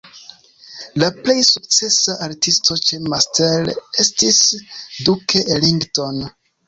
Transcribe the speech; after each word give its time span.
La 1.01 1.09
plej 1.17 1.35
sukcesa 1.49 2.15
artisto 2.27 2.77
ĉe 2.87 3.01
Master 3.15 3.71
estis 4.05 4.41
Duke 5.11 5.47
Ellington. 5.59 6.19